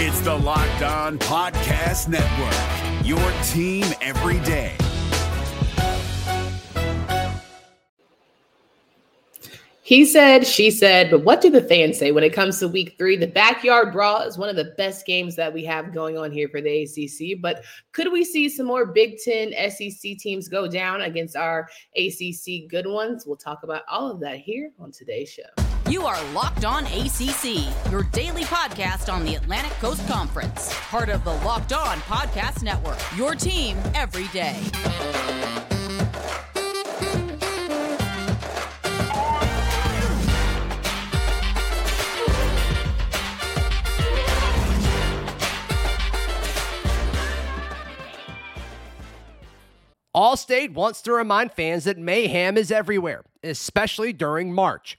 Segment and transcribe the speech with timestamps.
[0.00, 3.18] It's the Locked On Podcast Network, your
[3.48, 4.76] team every day.
[9.82, 12.94] He said, she said, but what do the fans say when it comes to week
[12.96, 13.16] three?
[13.16, 16.48] The backyard brawl is one of the best games that we have going on here
[16.48, 17.42] for the ACC.
[17.42, 22.70] But could we see some more Big Ten SEC teams go down against our ACC
[22.70, 23.26] good ones?
[23.26, 25.67] We'll talk about all of that here on today's show.
[25.88, 31.24] You are Locked On ACC, your daily podcast on the Atlantic Coast Conference, part of
[31.24, 34.60] the Locked On Podcast Network, your team every day.
[50.14, 54.98] Allstate wants to remind fans that mayhem is everywhere, especially during March.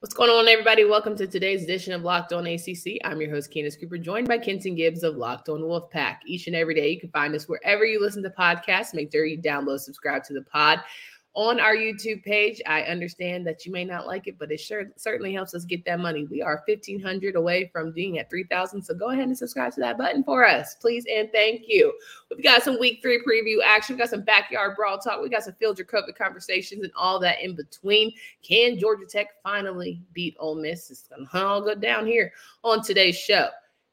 [0.00, 0.84] What's going on, everybody?
[0.84, 2.98] Welcome to today's edition of Locked On ACC.
[3.04, 6.18] I'm your host, Candace Cooper, joined by Kenton Gibbs of Locked On Wolfpack.
[6.24, 8.94] Each and every day, you can find us wherever you listen to podcasts.
[8.94, 10.84] Make sure you download, subscribe to the pod
[11.34, 12.60] on our YouTube page.
[12.66, 15.84] I understand that you may not like it, but it sure certainly helps us get
[15.84, 16.24] that money.
[16.24, 18.82] We are 1500 away from being at 3000.
[18.82, 21.04] So go ahead and subscribe to that button for us, please.
[21.12, 21.92] And thank you.
[22.30, 23.94] We've got some week three preview action.
[23.94, 25.22] We got some backyard brawl talk.
[25.22, 28.12] We got some Phil Jurkovec conversations and all that in between.
[28.42, 30.90] Can Georgia Tech finally beat Ole Miss?
[30.90, 32.32] It's going to all go down here
[32.64, 33.48] on today's show.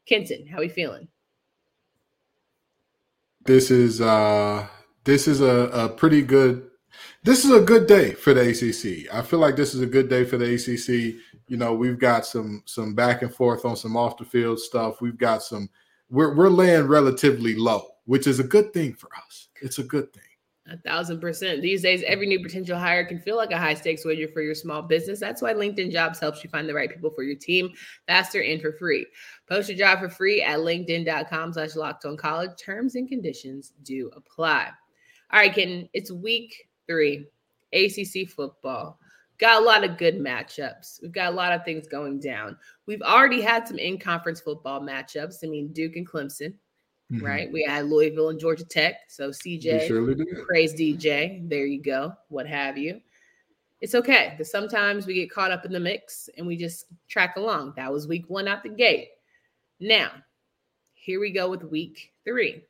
[0.06, 1.08] Kenton, how are we feeling?
[3.44, 4.66] This is uh
[5.04, 6.68] this is a, a pretty good
[7.26, 9.12] this is a good day for the ACC.
[9.12, 11.20] I feel like this is a good day for the ACC.
[11.48, 15.00] You know, we've got some some back and forth on some off the field stuff.
[15.00, 15.68] We've got some.
[16.08, 19.48] We're we're laying relatively low, which is a good thing for us.
[19.60, 20.22] It's a good thing.
[20.68, 21.62] A thousand percent.
[21.62, 24.54] These days, every new potential hire can feel like a high stakes wager for your
[24.54, 25.18] small business.
[25.18, 27.70] That's why LinkedIn Jobs helps you find the right people for your team
[28.06, 29.04] faster and for free.
[29.48, 32.50] Post your job for free at linkedin.com slash locked on college.
[32.56, 34.70] Terms and conditions do apply.
[35.32, 37.26] All right, Ken, it's week three,
[37.72, 38.98] ACC football.
[39.38, 41.02] Got a lot of good matchups.
[41.02, 42.56] We've got a lot of things going down.
[42.86, 45.44] We've already had some in conference football matchups.
[45.44, 46.54] I mean, Duke and Clemson,
[47.12, 47.24] mm-hmm.
[47.24, 47.52] right?
[47.52, 48.94] We had Louisville and Georgia Tech.
[49.08, 51.46] So CJ, praise DJ.
[51.48, 52.14] There you go.
[52.28, 53.00] What have you.
[53.82, 57.36] It's okay because sometimes we get caught up in the mix and we just track
[57.36, 57.74] along.
[57.76, 59.10] That was week one out the gate.
[59.80, 60.12] Now,
[60.94, 62.64] here we go with week three.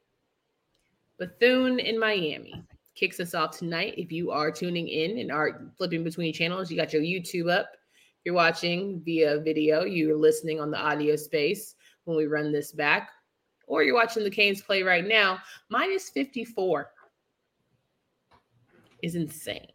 [1.17, 2.65] Bethune in Miami
[2.97, 3.95] kicks us off tonight.
[3.97, 7.69] If you are tuning in and are flipping between channels, you got your YouTube up.
[7.73, 12.73] If you're watching via video, you're listening on the audio space when we run this
[12.73, 13.11] back,
[13.67, 15.39] or you're watching the Canes play right now.
[15.69, 16.91] Minus 54
[19.03, 19.69] is insane.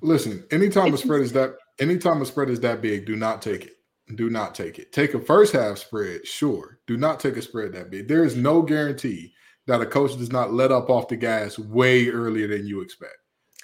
[0.00, 1.24] Listen, anytime it's a spread insane.
[1.26, 3.72] is that anytime a spread is that big, do not take it.
[4.14, 4.92] Do not take it.
[4.92, 6.78] Take a first half spread, sure.
[6.86, 8.06] Do not take a spread that big.
[8.06, 9.34] There is no guarantee
[9.66, 13.16] that a coach does not let up off the gas way earlier than you expect.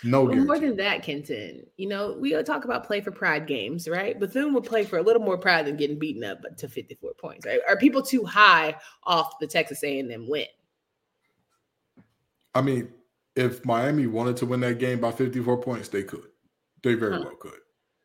[0.05, 1.65] No, well, more than that, Kenton.
[1.77, 4.19] You know, we talk about play for pride games, right?
[4.19, 7.47] Bethune would play for a little more pride than getting beaten up to 54 points,
[7.47, 7.61] right?
[7.69, 8.75] Are people too high
[9.05, 10.47] off the Texas A&M win?
[12.55, 12.89] I mean,
[13.37, 16.27] if Miami wanted to win that game by 54 points, they could.
[16.83, 17.25] They very huh.
[17.25, 17.61] well could.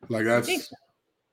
[0.08, 0.76] Like that's so.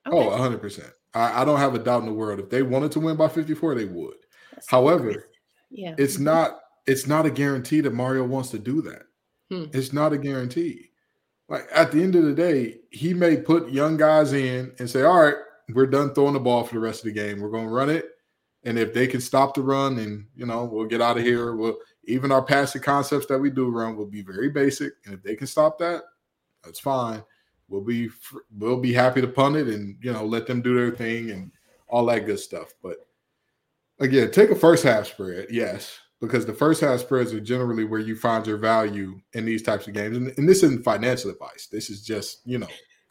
[0.06, 0.42] Oh, okay.
[0.42, 0.90] oh, 100%.
[1.14, 2.40] I, I, don't have a doubt in the world.
[2.40, 4.14] If they wanted to win by 54, they would.
[4.52, 5.28] That's However,
[5.70, 5.94] yeah.
[5.98, 9.02] It's not it's not a guarantee that Mario wants to do that.
[9.50, 9.64] Hmm.
[9.72, 10.90] It's not a guarantee.
[11.48, 15.02] Like at the end of the day, he may put young guys in and say,
[15.02, 15.36] "All right,
[15.72, 17.40] we're done throwing the ball for the rest of the game.
[17.40, 18.06] We're going to run it,
[18.64, 21.54] and if they can stop the run, and you know, we'll get out of here.
[21.54, 25.22] We'll even our passing concepts that we do run will be very basic, and if
[25.22, 26.02] they can stop that,
[26.64, 27.22] that's fine.
[27.68, 28.10] We'll be
[28.56, 31.52] we'll be happy to punt it and you know let them do their thing and
[31.88, 32.74] all that good stuff.
[32.82, 32.98] But
[33.98, 38.00] Again, take a first half spread, yes, because the first half spreads are generally where
[38.00, 40.16] you find your value in these types of games.
[40.16, 41.68] And, and this isn't financial advice.
[41.70, 42.68] This is just, you know,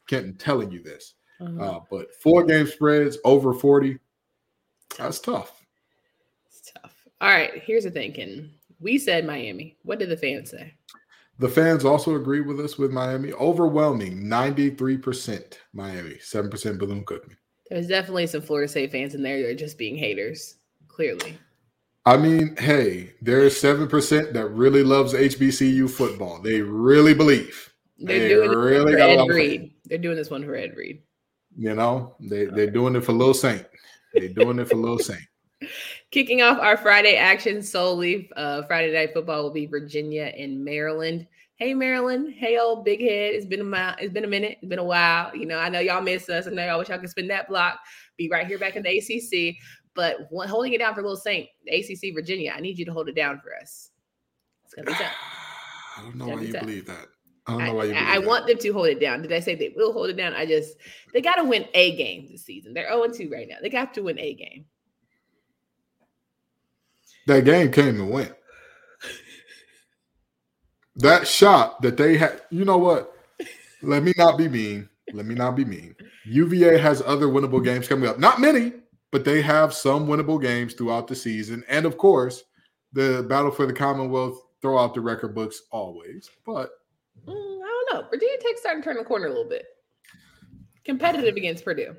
[0.08, 1.16] Kenton telling you this.
[1.42, 1.64] Uh-huh.
[1.64, 3.98] Uh, but four game spreads over 40,
[4.98, 5.62] that's tough.
[6.48, 6.96] It's tough.
[7.20, 8.52] All right, here's the thing, Kenton.
[8.80, 9.78] We said Miami.
[9.84, 10.74] What did the fans say?
[11.40, 13.34] The fans also agree with us with Miami.
[13.34, 16.50] Overwhelming 93% Miami, 7%
[16.80, 17.36] Bethune Cookman.
[17.70, 20.56] There's definitely some Florida State fans in there that are just being haters
[20.96, 21.38] clearly.
[22.06, 26.40] I mean, hey, there's seven percent that really loves HBCU football.
[26.42, 27.74] They really believe.
[27.98, 29.62] They're They doing really it for Ed lot of faith.
[29.62, 29.74] Reed.
[29.86, 31.02] They're doing this one for Ed Reed.
[31.58, 33.66] You know, they they're doing it for Lil Saint.
[34.14, 35.22] They're doing it for Lil Saint.
[36.12, 41.28] Kicking off our Friday action solely, uh, Friday night football will be Virginia and Maryland.
[41.56, 43.34] Hey Maryland, hey old big head.
[43.34, 45.36] It's been a mi- it's been a minute, it's been a while.
[45.36, 46.48] You know, I know y'all miss us.
[46.48, 47.80] I know y'all wish y'all could spin that block.
[48.18, 49.56] Be right here back in the ACC,
[49.96, 52.54] but one, holding it down for Little Saint, ACC Virginia.
[52.56, 53.90] I need you to hold it down for us.
[54.66, 55.12] It's gonna be tough.
[55.98, 56.62] I don't know why you tough.
[56.62, 57.08] believe that.
[57.48, 59.22] I don't I, know why you believe I- I want them to hold it down.
[59.22, 60.34] Did I say they will hold it down?
[60.34, 60.78] I just
[61.14, 62.74] they got to win a game this season.
[62.74, 63.58] They're 0 2 right now.
[63.62, 64.66] They got to win a game.
[67.28, 68.34] that game came and went.
[70.98, 73.14] That shot that they had, you know what?
[73.82, 74.88] Let me not be mean.
[75.14, 75.96] Let me not be mean.
[76.26, 78.18] UVA has other winnable games coming up.
[78.18, 78.74] Not many,
[79.16, 81.64] but they have some winnable games throughout the season.
[81.70, 82.44] And of course,
[82.92, 86.30] the battle for the Commonwealth throw out the record books always.
[86.46, 86.72] But
[87.26, 87.32] Mm,
[87.64, 88.10] I don't know.
[88.10, 89.64] Virginia Tech's starting to turn the corner a little bit.
[90.84, 91.96] Competitive against Purdue.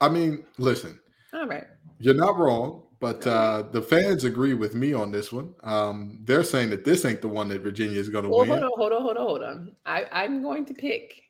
[0.00, 0.98] I mean, listen,
[1.34, 1.66] All right.
[1.98, 5.54] You're not wrong, but uh, the fans agree with me on this one.
[5.62, 8.48] Um, they're saying that this ain't the one that Virginia is going to Well, win.
[8.48, 9.76] hold on, hold on, hold on, hold on.
[9.84, 11.22] I, I'm going to pick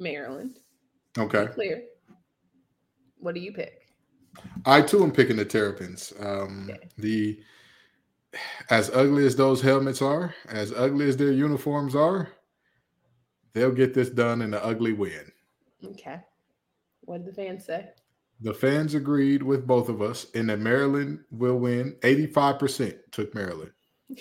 [0.00, 0.58] Maryland.
[1.16, 1.84] Okay, Clear.
[3.18, 3.77] What do you pick?
[4.64, 6.12] I too am picking the Terrapins.
[6.20, 6.88] Um, Okay.
[6.98, 7.40] The
[8.70, 12.28] as ugly as those helmets are, as ugly as their uniforms are,
[13.54, 15.32] they'll get this done in an ugly win.
[15.82, 16.20] Okay.
[17.00, 17.88] What did the fans say?
[18.40, 21.96] The fans agreed with both of us, and that Maryland will win.
[22.02, 23.72] Eighty-five percent took Maryland.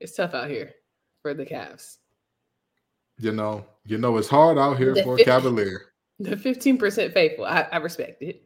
[0.00, 0.74] It's tough out here
[1.22, 1.96] for the Cavs.
[3.18, 5.93] You know, you know, it's hard out here for a Cavalier.
[6.20, 7.44] The 15% faithful.
[7.44, 8.42] I, I respect it.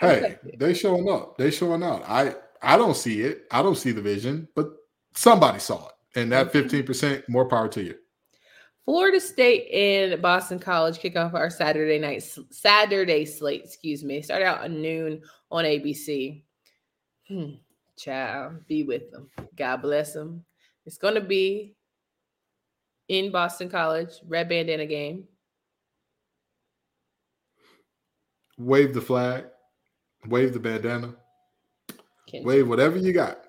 [0.00, 0.58] I Hey, respect it.
[0.58, 1.38] they showing up.
[1.38, 2.02] They showing out.
[2.06, 3.44] I I don't see it.
[3.52, 4.70] I don't see the vision, but
[5.14, 5.94] somebody saw it.
[6.20, 6.68] And that Mhm.
[6.86, 7.94] 15%, more power to you.
[8.84, 13.62] Florida State and Boston College kick off our Saturday night Saturday slate.
[13.64, 14.22] Excuse me.
[14.22, 16.42] Start out at noon on ABC.
[17.28, 17.50] Hmm.
[17.96, 19.28] Child, be with them.
[19.56, 20.44] God bless them.
[20.86, 21.74] It's going to be
[23.08, 25.24] in Boston College, red bandana game.
[28.58, 29.44] Wave the flag,
[30.26, 31.14] wave the bandana,
[32.44, 33.44] wave whatever you got.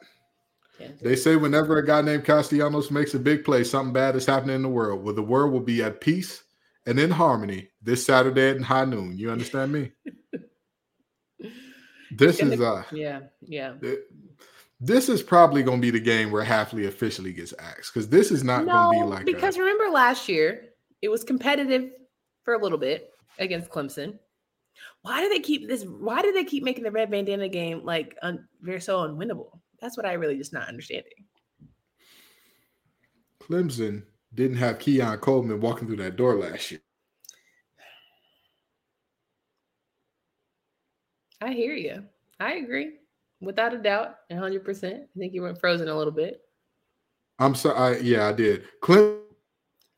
[1.02, 4.56] They say whenever a guy named Castellanos makes a big play, something bad is happening
[4.56, 5.04] in the world.
[5.04, 6.44] Well, the world will be at peace
[6.86, 9.18] and in harmony this Saturday at high noon.
[9.18, 9.92] You understand me?
[12.12, 13.76] This is uh Yeah, yeah.
[14.80, 18.44] this is probably gonna be the game where Hafley officially gets axed because this is
[18.44, 20.70] not gonna be No, like a- because remember last year
[21.04, 21.92] it was competitive
[22.44, 24.18] for a little bit against Clemson.
[25.02, 25.84] Why do they keep this?
[25.84, 29.60] Why do they keep making the red bandana game like un, very so unwinnable?
[29.82, 31.14] That's what I really just not understanding.
[33.42, 34.04] Clemson
[34.34, 36.82] didn't have Keon Coleman walking through that door last year.
[41.42, 42.04] I hear you.
[42.42, 42.96] I agree,
[43.40, 45.04] without a doubt, hundred percent.
[45.16, 46.42] I think you went frozen a little bit.
[47.40, 48.02] I'm sorry.
[48.02, 48.66] Yeah, I did.
[48.84, 49.22] Clemson.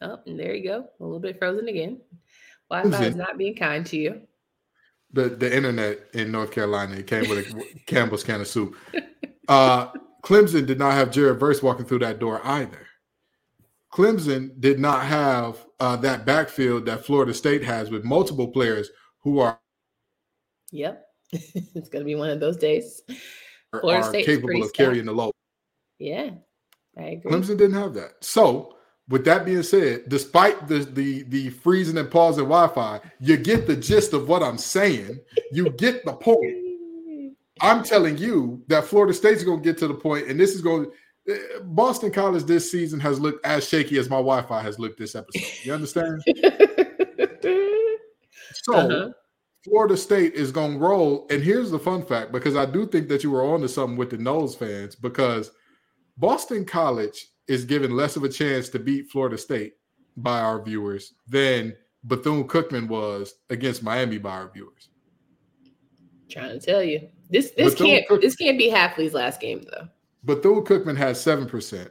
[0.02, 2.02] Oh, and there you go, a little bit frozen again.
[2.70, 4.22] Wi-Fi is not being kind to you.
[5.14, 8.76] The the internet in North Carolina it came with a Campbell's can of soup.
[9.48, 9.92] Uh,
[10.24, 12.88] Clemson did not have Jared Verse walking through that door either.
[13.92, 19.40] Clemson did not have uh, that backfield that Florida State has with multiple players who
[19.40, 19.60] are
[20.72, 23.02] Yep, it's gonna be one of those days.
[23.72, 25.34] Florida are State's capable of carrying the load.
[26.00, 26.32] Yeah,
[26.98, 27.32] I agree.
[27.32, 28.12] Clemson didn't have that.
[28.22, 28.78] So,
[29.12, 33.76] with that being said, despite the the the freezing and pausing Wi-Fi, you get the
[33.76, 35.20] gist of what I'm saying.
[35.52, 36.56] You get the point.
[37.62, 40.62] I'm telling you that Florida State's going to get to the point, and this is
[40.62, 40.88] going.
[41.30, 45.14] eh, Boston College this season has looked as shaky as my Wi-Fi has looked this
[45.16, 45.64] episode.
[45.64, 46.22] You understand?
[48.64, 49.10] So Uh-huh.
[49.64, 51.28] Florida State is going to roll.
[51.30, 53.98] And here's the fun fact, because I do think that you were on to something
[53.98, 55.52] with the nose fans, because
[56.18, 59.74] Boston College is given less of a chance to beat Florida State
[60.18, 64.90] by our viewers than Bethune Cookman was against Miami by our viewers.
[66.30, 67.10] Trying to tell you.
[67.30, 69.88] This this Bethune can't this can't be Hafley's last game though.
[70.24, 71.90] Bethune Cookman has 7%.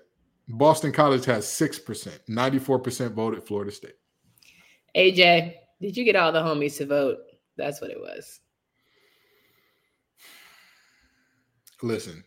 [0.49, 2.19] Boston College has 6%.
[2.29, 3.95] 94% voted Florida State.
[4.97, 7.19] AJ, did you get all the homies to vote?
[7.57, 8.41] That's what it was.
[11.83, 12.23] Listen,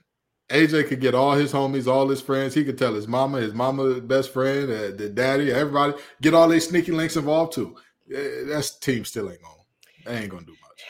[0.50, 2.54] AJ could get all his homies, all his friends.
[2.54, 6.48] He could tell his mama, his mama, best friend, uh, the daddy, everybody, get all
[6.48, 7.76] their sneaky links involved too.
[8.14, 9.56] Eh, That's team still ain't going.
[10.06, 10.84] They ain't gonna do much.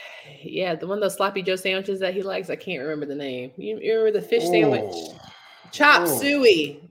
[0.43, 2.49] Yeah, the one of those sloppy Joe sandwiches that he likes.
[2.49, 3.51] I can't remember the name.
[3.55, 4.81] You, you remember the fish sandwich?
[4.85, 5.19] Oh,
[5.71, 6.19] Chop Oh.
[6.19, 6.89] suey.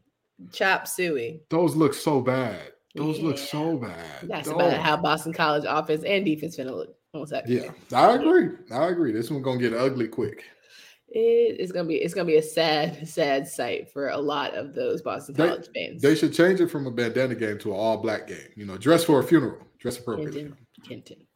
[0.52, 1.40] Chop suey.
[1.50, 2.73] those look so bad.
[2.95, 4.21] Those look so bad.
[4.25, 6.95] That's about how Boston College offense and defense finna look.
[7.31, 7.47] That?
[7.49, 8.50] Yeah, I agree.
[8.71, 9.12] I agree.
[9.12, 10.45] This one's gonna get ugly quick.
[11.14, 14.75] It is gonna be it's gonna be a sad, sad sight for a lot of
[14.75, 16.02] those Boston They- College fans.
[16.02, 18.49] They should change it from a bandana game to an all black game.
[18.57, 19.59] You know, dress for a funeral.
[19.78, 20.42] Dress appropriately.
[20.42, 20.57] Kenton,
[20.88, 21.26] Kenton.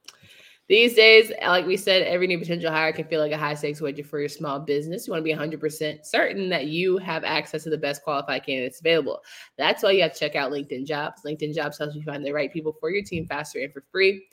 [0.68, 3.80] These days, like we said, every new potential hire can feel like a high stakes
[3.80, 5.06] wager for your small business.
[5.06, 8.80] You want to be 100% certain that you have access to the best qualified candidates
[8.80, 9.20] available.
[9.56, 11.22] That's why you have to check out LinkedIn Jobs.
[11.24, 14.26] LinkedIn Jobs helps you find the right people for your team faster and for free.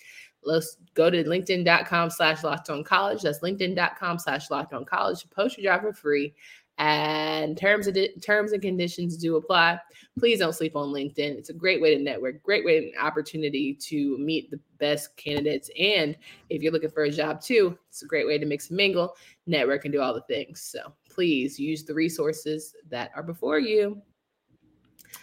[0.45, 3.21] Let's go to linkedin.com slash locked on college.
[3.21, 6.33] That's linkedin.com slash locked on college post your job for free.
[6.79, 9.79] And terms and terms and conditions do apply.
[10.17, 11.37] Please don't sleep on LinkedIn.
[11.37, 15.69] It's a great way to network, great way, an opportunity to meet the best candidates.
[15.79, 16.17] And
[16.49, 19.15] if you're looking for a job too, it's a great way to mix and mingle,
[19.45, 20.61] network, and do all the things.
[20.61, 24.01] So please use the resources that are before you.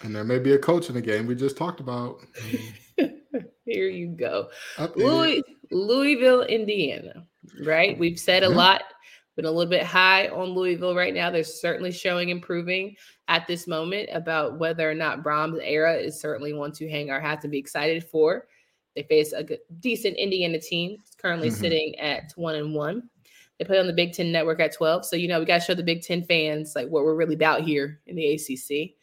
[0.03, 2.21] And there may be a coach in the game we just talked about.
[3.71, 4.51] Here you go.
[4.97, 7.25] Louis, Louisville, Indiana,
[7.65, 7.97] right?
[7.97, 8.57] We've said a Yeah.
[8.57, 8.83] lot,
[9.37, 11.31] been a little bit high on Louisville right now.
[11.31, 12.97] They're certainly showing improving
[13.29, 17.21] at this moment about whether or not Brohm era is certainly one to hang our
[17.21, 18.49] hats and be excited for.
[18.97, 21.61] They face a good, decent Indiana team, currently Mhm.
[21.61, 23.09] sitting at one and one.
[23.59, 25.05] They play on the Big Ten Network at 12.
[25.05, 27.35] So, you know, we got to show the Big Ten fans like what we're really
[27.37, 28.97] about here in the ACC.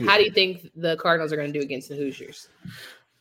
[0.00, 2.48] How do you think the Cardinals are going to do against the Hoosiers?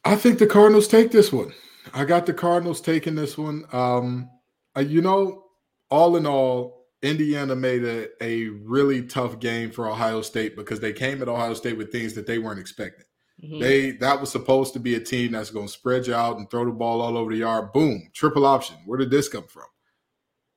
[0.04, 1.54] I think the Cardinals take this one.
[1.94, 3.66] I got the Cardinals taking this one.
[3.72, 4.30] Um,
[4.76, 5.44] uh, you know,
[5.90, 10.94] all in all, Indiana made a, a really tough game for Ohio State because they
[10.94, 13.06] came at Ohio State with things that they weren't expecting.
[13.44, 13.60] Mhm.
[13.60, 16.50] They that was supposed to be a team that's going to spread you out and
[16.50, 17.74] throw the ball all over the yard.
[17.74, 18.78] Boom, triple option.
[18.86, 19.66] Where did this come from?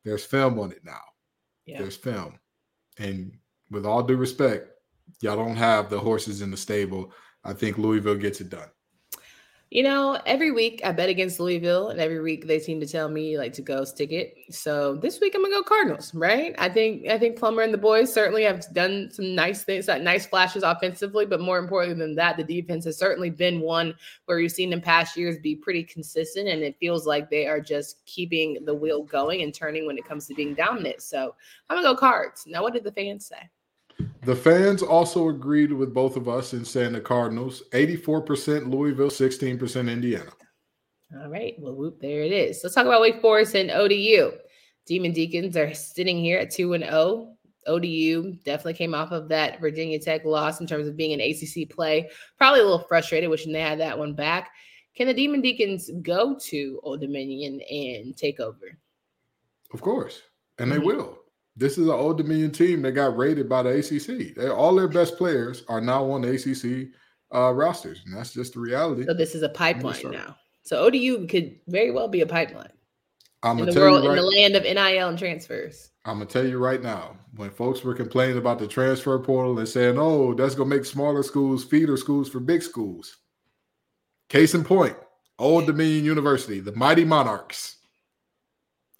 [0.04, 1.00] There's film on it now.
[1.64, 1.78] yeah.
[1.78, 2.38] There's film,
[2.98, 3.32] and
[3.70, 4.68] with all due respect,
[5.22, 7.10] y'all don't have the horses in the stable.
[7.42, 8.68] I think Louisville gets it done.
[9.70, 13.08] You know, every week I bet against Louisville, and every week they seem to tell
[13.08, 14.36] me like to go stick it.
[14.50, 16.54] So this week I'm gonna go Cardinals, right?
[16.58, 20.26] I think I think Plummer and the boys certainly have done some nice things, nice
[20.26, 23.94] flashes offensively, but more importantly than that, the defense has certainly been one
[24.26, 27.60] where you've seen in past years be pretty consistent, and it feels like they are
[27.60, 31.02] just keeping the wheel going and turning when it comes to being dominant.
[31.02, 31.34] So
[31.68, 32.44] I'm gonna go Cards.
[32.46, 33.50] Now, what did the fans say?
[34.22, 39.90] The fans also agreed with both of us in saying the Cardinals 84% Louisville, 16%
[39.90, 40.30] Indiana.
[41.20, 41.54] All right.
[41.58, 42.60] Well, whoop, there it is.
[42.62, 44.32] Let's talk about Wake Forest and ODU.
[44.86, 47.36] Demon Deacons are sitting here at 2 and 0.
[47.66, 51.68] ODU definitely came off of that Virginia Tech loss in terms of being an ACC
[51.70, 52.10] play.
[52.36, 54.50] Probably a little frustrated, wishing they had that one back.
[54.94, 58.78] Can the Demon Deacons go to Old Dominion and take over?
[59.72, 60.22] Of course.
[60.58, 60.86] And they mm-hmm.
[60.86, 61.18] will.
[61.56, 64.34] This is an Old Dominion team that got rated by the ACC.
[64.34, 66.88] They, all their best players are now on the ACC
[67.34, 69.04] uh, rosters, and that's just the reality.
[69.04, 70.36] So this is a pipeline now.
[70.62, 72.72] So ODU could very well be a pipeline
[73.44, 75.90] I'm in the tell world, you in the land of NIL and transfers.
[76.06, 77.16] I'm gonna tell you right now.
[77.36, 81.22] When folks were complaining about the transfer portal and saying, "Oh, that's gonna make smaller
[81.22, 83.16] schools feeder schools for big schools,"
[84.28, 84.96] case in point,
[85.38, 87.76] Old Dominion University, the Mighty Monarchs.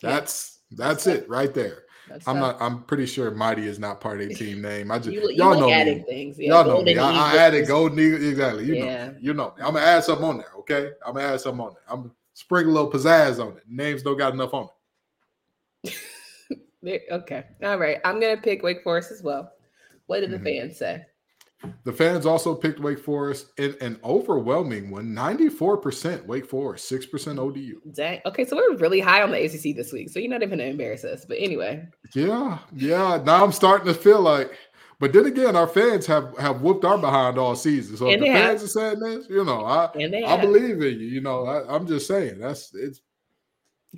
[0.03, 1.84] That's that's it right there.
[2.09, 2.61] That's I'm tough.
[2.61, 2.63] not.
[2.63, 4.91] I'm pretty sure Mighty is not part of their team name.
[4.93, 6.05] I just You, you y'all know adding me.
[6.05, 6.39] things.
[6.39, 6.97] Yeah, y'all know me.
[6.99, 8.65] I, I added Golden Eagle exactly.
[8.67, 9.07] You Yeah.
[9.09, 9.15] know.
[9.21, 9.55] You know.
[9.59, 10.53] I'm gonna add something on there.
[10.59, 10.91] Okay.
[11.07, 11.83] I'm gonna add something on there.
[11.89, 13.63] I'm gonna sprinkle a little pizzazz on it.
[13.69, 14.69] Names don't got enough on
[15.85, 15.95] it.
[17.11, 17.45] Okay.
[17.63, 17.99] All right.
[18.05, 19.51] I'm going to pick Wake Forest as well.
[20.05, 20.61] What did the Mhm.
[20.61, 21.07] fans say?
[21.85, 27.81] The fans also picked Wake Forest in an overwhelming one 94% Wake Forest, 6% ODU.
[27.93, 28.21] Dang.
[28.27, 28.45] Okay.
[28.45, 30.11] So we're really high on the ACC this week.
[30.11, 31.25] So you're not even going to embarrass us.
[31.25, 33.23] But anyway, Yeah, yeah.
[33.25, 34.53] Now I'm starting to feel like,
[35.01, 37.97] but then again, our fans have have whooped our behind all season.
[37.97, 38.59] So if the have.
[38.59, 41.07] fans are saying this, you know, I I believe in you.
[41.07, 43.01] You know, I, I'm just saying that's it's.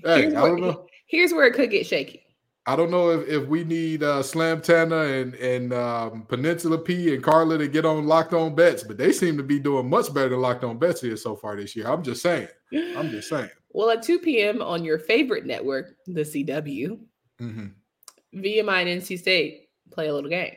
[0.02, 0.87] Hey, here's, I where, don't know.
[1.06, 2.25] here's where it could get shaky.
[2.68, 7.14] I don't know if, if we need uh, Slam Tana and and um, Peninsula P
[7.14, 10.12] and Carla to get on Locked On Bets, but they seem to be doing much
[10.12, 11.87] better than Locked On Bets here so far this year.
[11.87, 12.49] I'm just saying.
[12.73, 13.50] I'm just saying.
[13.70, 14.62] Well, at 2 p.m.
[14.62, 16.99] on your favorite network, the CW,
[17.38, 17.66] hmm
[18.35, 20.54] VMI and NC State play a little game.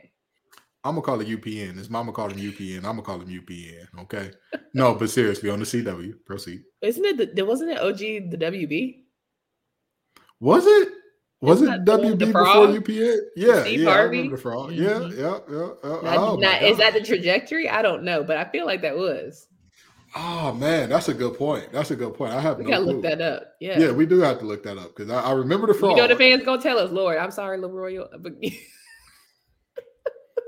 [0.86, 1.76] I'm gonna call it UPN.
[1.76, 2.78] His mama called him UPN.
[2.78, 3.88] I'm gonna call him UPN.
[4.00, 4.32] Okay.
[4.74, 6.62] No, but seriously, on the CW, proceed.
[6.82, 7.18] Isn't it?
[7.18, 9.00] The, there wasn't it OG the WB?
[10.40, 10.90] Was it?
[11.42, 12.70] Was it that the one with WB before frog?
[12.84, 13.18] UPN?
[13.36, 13.90] Yeah, Steve yeah.
[13.90, 14.18] I Harvey?
[14.18, 14.72] remember the frog.
[14.74, 15.70] Yeah, yeah, yeah.
[15.84, 16.02] yeah.
[16.04, 17.70] Now, Oh, now, is that the trajectory?
[17.70, 19.48] I don't know, but I feel like that was.
[20.16, 21.72] Oh man, that's a good point.
[21.72, 22.34] That's a good point.
[22.34, 22.94] I have We no gotta clue.
[22.94, 23.54] look that up.
[23.62, 23.80] Yeah.
[23.80, 25.92] Yeah, we do have to look that up because I, I remember the fraud.
[25.92, 28.00] You know the fans gonna tell us, Lord, I'm sorry, Leroy.
[28.20, 28.34] But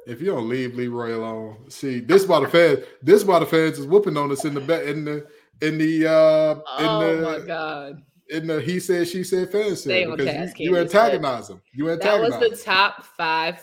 [0.08, 2.80] if you don't leave Leroy alone, see this why the fans.
[3.04, 5.28] This why the fans is whooping on us in the in the
[5.62, 8.02] in the uh in oh the my god.
[8.32, 11.62] In the he said she said fan Stay said because you, you antagonize them.
[11.74, 12.40] You That antagonize.
[12.42, 13.62] was the top five,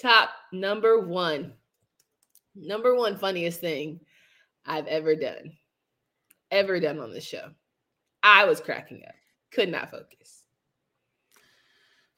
[0.00, 1.52] top number one,
[2.54, 4.00] number one funniest thing
[4.66, 5.52] I've ever done,
[6.50, 7.50] ever done on this show.
[8.22, 9.14] I was cracking up,
[9.50, 10.42] could not focus.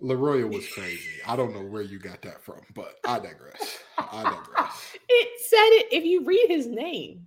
[0.00, 1.20] Leroy was crazy.
[1.26, 3.78] I don't know where you got that from, but I digress.
[3.96, 4.92] I digress.
[5.08, 7.26] It said it if you read his name,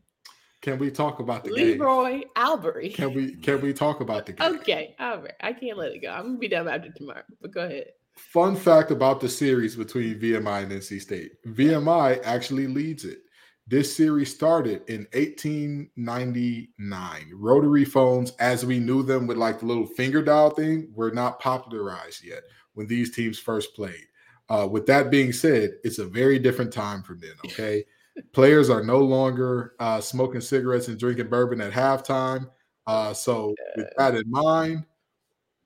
[0.68, 1.80] Can we talk about the game?
[1.80, 2.90] Leroy Albury.
[2.90, 4.56] Can we can we talk about the game?
[4.56, 6.10] Okay, Albert, I can't let it go.
[6.10, 7.86] I'm gonna be done after tomorrow, but go ahead.
[8.18, 11.42] Fun fact about the series between VMI and NC State.
[11.46, 13.20] VMI actually leads it.
[13.66, 17.32] This series started in 1899.
[17.34, 21.40] Rotary phones, as we knew them with like the little finger dial thing, were not
[21.40, 22.44] popularized yet
[22.74, 24.04] when these teams first played.
[24.50, 27.36] Uh, with that being said, it's a very different time from then.
[27.46, 27.86] Okay.
[28.34, 32.50] Players are no longer uh, smoking cigarettes and drinking bourbon at halftime.
[32.86, 34.86] Uh, so, with that in mind,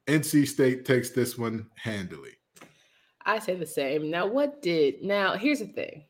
[0.07, 2.31] NC State takes this one handily.
[3.25, 4.09] I say the same.
[4.09, 5.35] Now, what did now?
[5.37, 6.05] Here's the thing.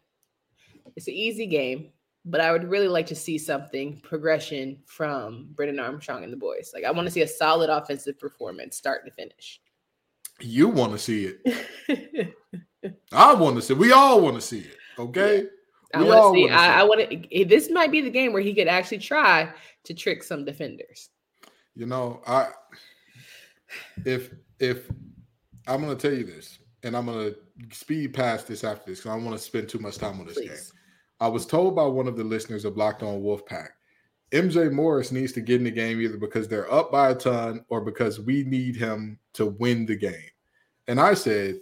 [0.96, 1.92] It's an easy game,
[2.26, 6.72] but I would really like to see something progression from Brennan Armstrong and the boys.
[6.74, 9.62] Like I want to see a solid offensive performance, start to finish.
[10.40, 12.36] You want to see it.
[13.12, 13.74] I want to see.
[13.74, 14.78] We all want to see it.
[14.98, 15.46] Okay.
[15.94, 16.50] I want to see.
[16.50, 17.46] I, I want to.
[17.46, 19.52] This might be the game where he could actually try
[19.84, 21.10] to trick some defenders.
[21.76, 22.50] You know, I
[24.06, 24.90] if if
[25.68, 27.32] I'm gonna tell you this, and I'm gonna
[27.72, 30.28] speed past this after this because I don't want to spend too much time on
[30.28, 30.52] this game.
[31.20, 33.70] I was told by one of the listeners of Locked On Wolfpack,
[34.32, 37.64] MJ Morris needs to get in the game either because they're up by a ton
[37.70, 40.30] or because we need him to win the game.
[40.88, 41.60] And I said,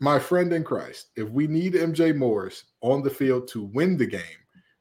[0.00, 4.06] my friend in Christ, if we need MJ Morris on the field to win the
[4.06, 4.20] game,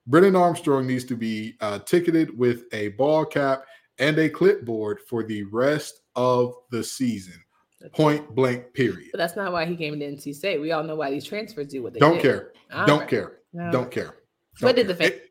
[0.08, 3.64] Brennan Armstrong needs to be uh, ticketed with a ball cap
[4.00, 7.36] and a clipboard for the rest of the season.
[7.94, 9.10] Point blank, period.
[9.12, 10.60] But that's not why he came to NC State.
[10.60, 12.22] We all know why these transfers do what they Don't do.
[12.22, 12.54] care.
[12.74, 13.08] All Don't right.
[13.10, 13.40] care.
[13.60, 14.16] All Don't care.
[14.62, 15.10] What Don't did the care.
[15.10, 15.30] fan- It-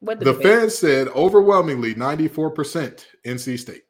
[0.00, 3.82] What did the the fan- fans said overwhelmingly 94% NC State.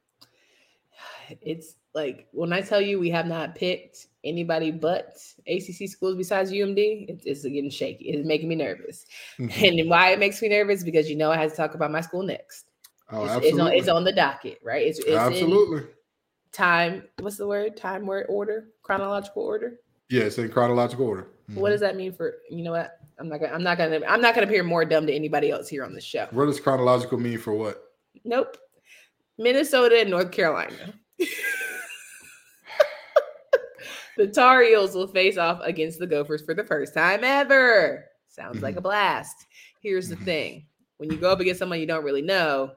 [1.41, 6.53] It's like when I tell you we have not picked anybody but ACC schools besides
[6.53, 8.11] UMD, it's, it's getting shaky.
[8.11, 9.07] It's making me nervous.
[9.39, 9.81] Mhm.
[9.81, 12.01] And why it makes me nervous because you know I have to talk about my
[12.01, 12.67] school next.
[13.11, 13.79] Oh, it's, it's on, absolutely.
[13.79, 14.87] it's on the docket, right?
[14.87, 15.89] It's, it's absolutely.
[16.53, 17.05] time.
[17.19, 17.77] What's the word?
[17.77, 19.81] Time word order, chronological order.
[20.11, 21.29] Yeah, in chronological order.
[21.55, 21.73] What Mhm.
[21.73, 22.99] does that mean for you know what?
[23.19, 25.69] I'm not gonna I'm not gonna I'm not gonna appear more dumb to anybody else
[25.69, 26.27] here on the show.
[26.31, 27.83] What does chronological mean for what?
[28.25, 28.57] Nope.
[29.39, 30.95] Minnesota and North Carolina.
[34.21, 38.05] the Tar Heels will face off against the Gophers for the first time ever.
[38.29, 39.47] Sounds like a blast.
[39.81, 40.25] Here's the Mhm.
[40.25, 40.67] thing
[40.99, 42.73] when you go up against someone you don't really know,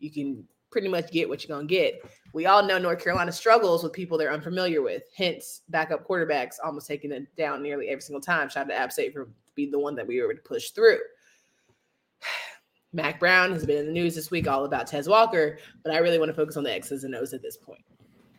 [0.00, 2.02] you can pretty much get what you're going to get.
[2.32, 6.88] We all know North Carolina struggles with people they're unfamiliar with, hence, backup quarterbacks almost
[6.88, 8.48] taking it down nearly every single time.
[8.48, 10.70] Shout out to App State for being the one that we were able to push
[10.70, 10.98] through.
[12.92, 15.98] Mack Brown has been in the news this week all about Tez Walker, but I
[15.98, 17.84] really want to focus on the X's and O's at this point.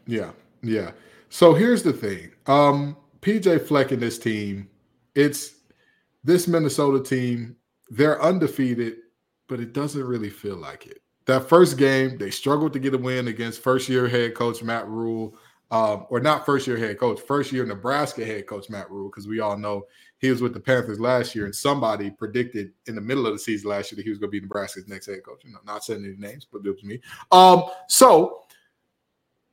[0.05, 0.91] Yeah, yeah.
[1.29, 2.31] So here's the thing.
[2.47, 4.67] Um, PJ Fleck and this team,
[5.15, 5.55] it's
[6.23, 7.55] this Minnesota team,
[7.89, 8.97] they're undefeated,
[9.47, 11.01] but it doesn't really feel like it.
[11.25, 14.87] That first game, they struggled to get a win against first year head coach Matt
[14.87, 15.35] Rhule,
[15.69, 19.27] um, or not first year head coach, first year Nebraska head coach Matt Rhule, because
[19.27, 19.85] we all know
[20.17, 23.39] he was with the Panthers last year, and somebody predicted in the middle of the
[23.39, 25.43] season last year that he was going to be Nebraska's next head coach.
[25.43, 26.99] You know, not saying any names, but it was me.
[27.31, 28.45] Um, so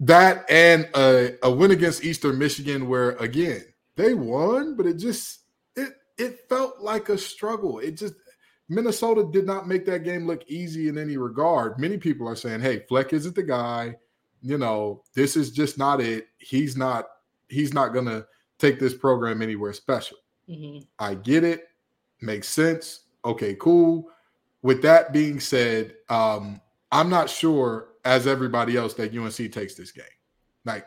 [0.01, 3.63] that and a, a win against Eastern Michigan, where again
[3.97, 5.41] they won, but it just
[5.75, 7.79] it it felt like a struggle.
[7.79, 8.15] It just
[8.69, 11.79] Minnesota did not make that game look easy in any regard.
[11.79, 13.97] Many people are saying, "Hey, Fleck isn't the guy."
[14.43, 16.29] You know, this is just not it.
[16.39, 17.07] He's not.
[17.49, 18.27] He's not going to
[18.59, 20.19] take this program anywhere special.
[20.49, 20.87] Mhm.
[20.99, 21.69] I get it.
[22.21, 23.05] Makes sense.
[23.25, 24.11] Okay, cool.
[24.63, 29.90] With that being said, um, I'm not sure, as everybody else, that UNC takes this
[29.90, 30.05] game.
[30.64, 30.87] Like,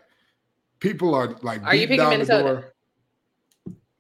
[0.80, 2.66] people are like, Are you picking Minnesota?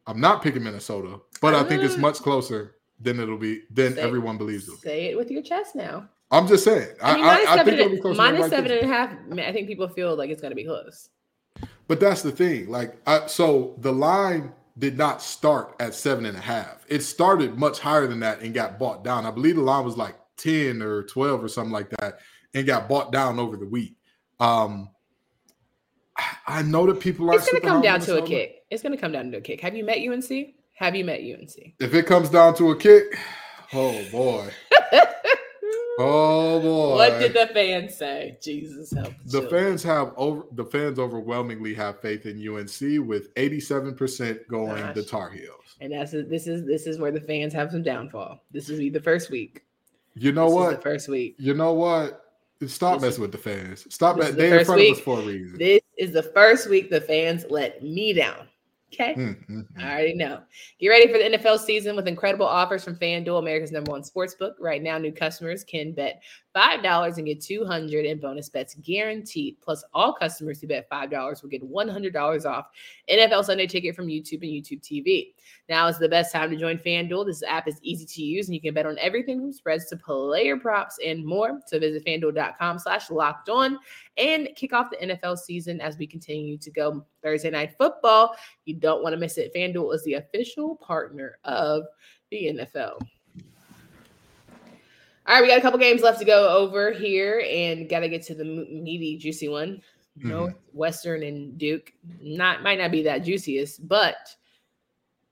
[0.07, 1.99] I'm not picking Minnesota, but I think it's Ah.
[1.99, 4.79] much closer than it'll be than Say- everyone believes it'll.
[4.79, 6.09] Say it with your chest now.
[6.31, 6.87] I'm just saying.
[7.01, 8.31] I, mean, I, minus I think it'll be closer.
[8.39, 9.11] than seven and a half.
[9.33, 11.09] I think people feel like it's going to be close.
[11.87, 12.69] But that's the thing.
[12.69, 16.85] Like, I, so the line did not start at seven and a half.
[16.87, 19.25] It started much higher than that and got bought down.
[19.25, 22.19] I believe the line was like 10 or 12 or something like that
[22.53, 23.95] and got bought down over the week.
[24.39, 24.89] Um,
[26.47, 27.35] I know that people are.
[27.35, 28.63] It's going to come down to a kick.
[28.69, 29.61] It's going to come down to a kick.
[29.61, 30.55] Have you met UNC?
[30.75, 31.73] Have you met UNC?
[31.79, 33.17] If it comes down to a kick,
[33.73, 34.49] oh boy.
[35.99, 36.95] oh boy.
[36.95, 38.37] What did the fans say?
[38.41, 39.13] Jesus help.
[39.25, 44.77] The, the fans have over the fans overwhelmingly have faith in UNC with 87% going
[44.77, 44.95] Gosh.
[44.95, 45.77] the Tar Heels.
[45.81, 48.41] And that's this is this is where the fans have some downfall.
[48.51, 49.63] This is the first week.
[50.15, 50.83] You know this what?
[50.83, 51.35] first week.
[51.37, 52.28] You know what?
[52.67, 53.85] Stop messing with the fans.
[53.93, 54.35] Stop that.
[54.35, 54.91] They in front week.
[54.91, 55.57] of us for a reason.
[55.57, 58.47] This is the first week the fans let me down.
[58.93, 59.13] Okay.
[59.13, 59.61] Mm-hmm.
[59.79, 60.41] I already know.
[60.79, 64.33] Get ready for the NFL season with incredible offers from FanDuel, America's number one sports
[64.33, 64.55] book.
[64.59, 66.21] Right now, new customers can bet
[66.59, 69.55] $5 and get 200 in bonus bets guaranteed.
[69.61, 72.67] Plus, all customers who bet $5 will get $100 off
[73.09, 75.33] NFL Sunday ticket from YouTube and YouTube TV.
[75.69, 77.25] Now is the best time to join FanDuel.
[77.25, 79.97] This app is easy to use and you can bet on everything from spreads to
[79.97, 81.61] player props and more.
[81.67, 83.77] So visit fanduel.com slash locked on
[84.17, 88.35] and kick off the NFL season as we continue to go Thursday night football.
[88.65, 89.53] You don't want to miss it.
[89.55, 91.83] FanDuel is the official partner of
[92.31, 92.99] the NFL.
[95.29, 98.09] All right, we got a couple games left to go over here and got to
[98.09, 99.79] get to the meaty, juicy one.
[100.17, 100.29] Mm-hmm.
[100.29, 101.93] Northwestern and Duke.
[102.19, 104.15] Not might not be that juiciest, but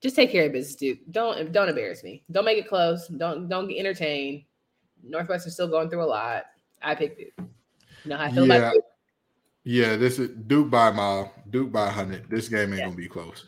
[0.00, 1.00] just take care of business, Duke.
[1.10, 2.22] Don't don't embarrass me.
[2.30, 3.08] Don't make it close.
[3.08, 4.44] Don't don't get entertained.
[5.02, 6.44] Northwestern's still going through a lot.
[6.80, 7.32] I picked Duke.
[8.04, 8.54] You know how I feel yeah.
[8.54, 8.84] about Duke?
[9.64, 12.30] Yeah, this is Duke by a mile, Duke by a hundred.
[12.30, 12.84] This game ain't yeah.
[12.84, 13.46] gonna be close.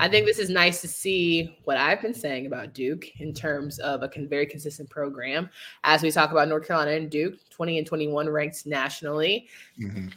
[0.00, 3.78] I think this is nice to see what I've been saying about Duke in terms
[3.80, 5.50] of a very consistent program.
[5.82, 9.48] As we talk about North Carolina and Duke, 20 and 21 ranked nationally.
[9.80, 10.08] Mm-hmm.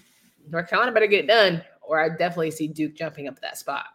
[0.50, 3.86] North Carolina better get it done, or I definitely see Duke jumping up that spot.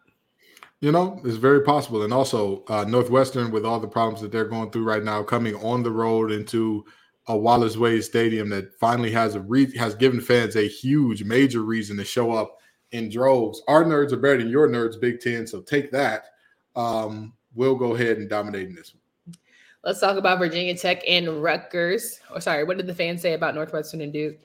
[0.80, 2.02] You know, it's very possible.
[2.02, 5.54] And also, uh, Northwestern, with all the problems that they're going through right now, coming
[5.56, 6.84] on the road into
[7.28, 11.62] a Wallace Wade Stadium that finally has a re- has given fans a huge, major
[11.62, 12.58] reason to show up
[12.92, 13.62] in droves.
[13.68, 15.46] Our nerds are better than your nerds, Big Ten.
[15.46, 16.26] So take that.
[16.74, 19.02] Um, we'll go ahead and dominate in this one.
[19.84, 22.20] Let's talk about Virginia Tech and Rutgers.
[22.30, 24.36] Oh, sorry, what did the fans say about Northwestern and Duke?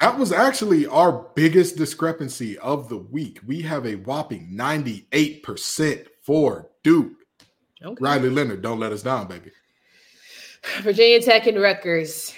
[0.00, 3.40] That was actually our biggest discrepancy of the week.
[3.46, 7.12] We have a whopping 98% for Duke.
[7.82, 7.96] Okay.
[7.98, 9.50] Riley Leonard, don't let us down, baby.
[10.82, 12.34] Virginia Tech and Rutgers.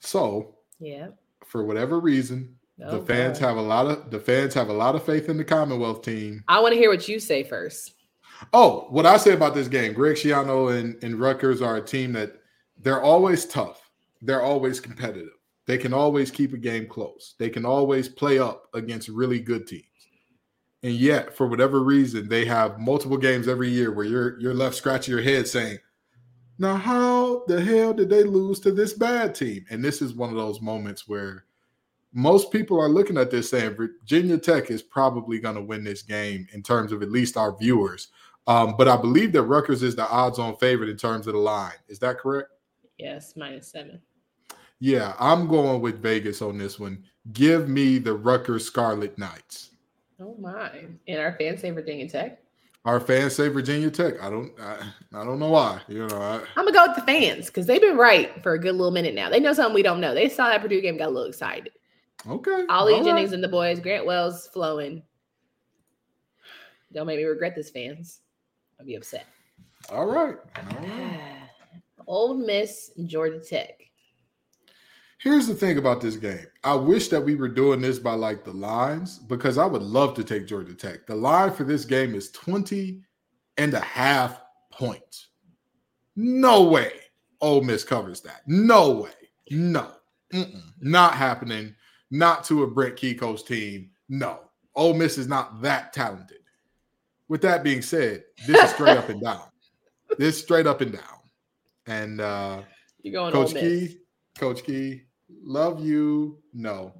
[0.00, 1.08] So, yeah.
[1.46, 3.48] For whatever reason, oh, the fans God.
[3.48, 6.44] have a lot of the fans have a lot of faith in the Commonwealth team.
[6.48, 7.94] I want to hear what you say first.
[8.52, 12.12] Oh, what I say about this game, Greg Schiano and, and Rutgers are a team
[12.14, 12.40] that
[12.78, 13.90] they're always tough.
[14.22, 15.28] They're always competitive.
[15.66, 17.34] They can always keep a game close.
[17.38, 19.84] They can always play up against really good teams.
[20.82, 24.76] And yet, for whatever reason, they have multiple games every year where you're you're left
[24.76, 25.78] scratching your head saying,
[26.60, 29.64] now, how the hell did they lose to this bad team?
[29.70, 31.46] And this is one of those moments where
[32.12, 36.02] most people are looking at this saying Virginia Tech is probably going to win this
[36.02, 38.08] game in terms of at least our viewers.
[38.46, 41.38] Um, but I believe that Rutgers is the odds on favorite in terms of the
[41.40, 41.74] line.
[41.88, 42.48] Is that correct?
[42.98, 44.00] Yes, minus seven.
[44.80, 47.04] Yeah, I'm going with Vegas on this one.
[47.32, 49.70] Give me the Rutgers Scarlet Knights.
[50.20, 50.70] Oh my!
[51.06, 52.42] And our fans say Virginia Tech.
[52.86, 54.22] Our fans say Virginia Tech.
[54.22, 54.52] I don't.
[54.58, 54.76] I,
[55.12, 55.80] I don't know why.
[55.86, 56.16] You know.
[56.16, 58.90] I, am gonna go with the fans because they've been right for a good little
[58.90, 59.28] minute now.
[59.28, 60.14] They know something we don't know.
[60.14, 61.72] They saw that Purdue game, got a little excited.
[62.28, 62.64] Okay.
[62.68, 63.34] Ollie All Jennings right.
[63.34, 65.02] and the boys, Grant Wells flowing.
[66.92, 68.20] Don't make me regret this, fans.
[68.78, 69.26] I'll be upset.
[69.90, 70.36] All right.
[70.56, 71.20] All right.
[72.06, 73.80] Ole Miss, Georgia Tech.
[75.18, 76.46] Here's the thing about this game.
[76.64, 80.14] I wish that we were doing this by like the lines because I would love
[80.14, 81.06] to take Georgia Tech.
[81.06, 83.02] The line for this game is 20
[83.58, 84.40] and a half
[84.72, 85.28] points.
[86.16, 86.92] No way
[87.40, 88.42] Ole Miss covers that.
[88.46, 89.10] No way.
[89.50, 89.90] No.
[90.32, 90.62] Mm-mm.
[90.80, 91.74] Not happening.
[92.10, 93.90] Not to a Brent Kiko's team.
[94.08, 94.40] No.
[94.74, 96.38] Ole Miss is not that talented.
[97.28, 99.42] With that being said, this is straight up and down.
[100.18, 101.20] This straight up and down.
[101.86, 102.62] And uh
[103.00, 103.98] You're going Coach Key,
[104.36, 105.02] Coach Key,
[105.42, 106.38] Love you.
[106.52, 106.92] No.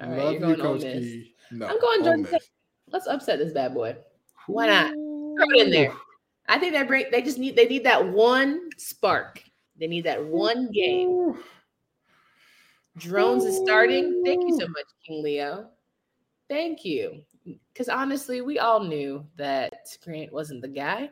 [0.00, 1.34] All right, Love you, Coach Key.
[1.50, 1.66] No.
[1.66, 2.26] I'm going Jordan.
[2.90, 3.96] Let's upset this bad boy.
[4.46, 4.92] Why not?
[4.92, 5.92] Throw it in there.
[6.48, 7.10] I think that break.
[7.10, 7.56] They just need.
[7.56, 9.42] They need that one spark.
[9.78, 11.38] They need that one game.
[12.98, 14.22] Drones is starting.
[14.24, 15.68] Thank you so much, King Leo.
[16.48, 17.22] Thank you.
[17.72, 21.10] Because honestly, we all knew that Grant wasn't the guy,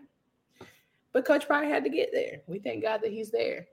[1.13, 2.43] but Coach Pryor had to get there.
[2.47, 3.67] We thank God that he's there.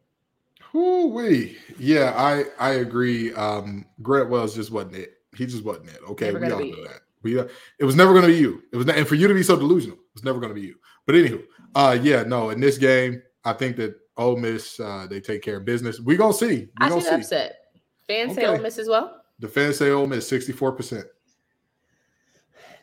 [0.73, 1.57] Whoo wee.
[1.77, 3.33] Yeah, I I agree.
[3.33, 5.17] Um, Grant Wells just wasn't it.
[5.35, 5.99] He just wasn't it.
[6.09, 6.87] Okay, we all know it.
[6.87, 7.01] that.
[7.21, 7.47] We uh,
[7.79, 8.63] it was never going to be you.
[8.71, 10.59] It was not, and for you to be so delusional, it was never going to
[10.59, 10.75] be you.
[11.05, 11.43] But anywho,
[11.75, 12.49] uh, yeah, no.
[12.49, 15.99] In this game, I think that Ole Miss, uh, they take care of business.
[15.99, 16.47] We gonna see.
[16.47, 17.66] We I gonna see upset.
[18.07, 18.47] Fans say Okay.
[18.57, 19.21] Ole Miss as well.
[19.39, 21.05] The fans say Ole Miss sixty four percent.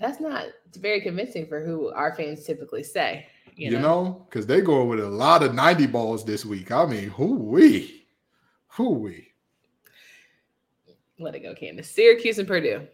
[0.00, 0.46] That's not
[0.78, 3.26] very convincing for who our fans typically say.
[3.56, 6.70] You, You know, because they going with a lot of ninety balls this week.
[6.72, 8.06] I mean, who we,
[8.68, 9.32] who we.
[11.18, 11.88] let it go, Candace.
[11.90, 12.86] Syracuse and Purdue.